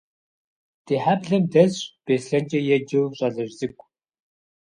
Ди 0.85 0.95
хьэблэм 1.03 1.43
дэсщ 1.51 1.79
Беслъэнкӏэ 2.05 2.59
еджэу 2.75 3.07
щӀалэжь 3.17 3.53
цӀыкӀу. 3.57 3.87